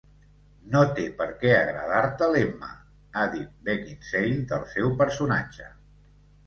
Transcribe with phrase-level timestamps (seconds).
[0.75, 2.73] "No té perquè agradar-te l'Emma",
[3.23, 5.75] ha dit Beckinsale del seu personatge.